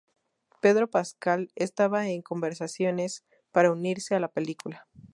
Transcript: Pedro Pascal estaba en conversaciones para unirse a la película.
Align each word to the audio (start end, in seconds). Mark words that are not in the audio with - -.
Pedro 0.61 0.89
Pascal 0.89 1.51
estaba 1.53 2.07
en 2.07 2.23
conversaciones 2.23 3.23
para 3.51 3.71
unirse 3.71 4.15
a 4.15 4.19
la 4.19 4.29
película. 4.29 4.87